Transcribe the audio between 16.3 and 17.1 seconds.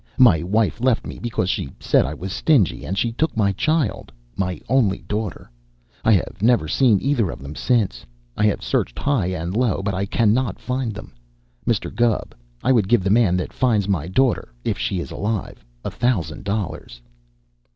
dollars."